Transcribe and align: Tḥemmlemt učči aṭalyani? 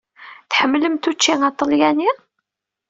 Tḥemmlemt 0.49 1.09
učči 1.09 1.33
aṭalyani? 1.49 2.09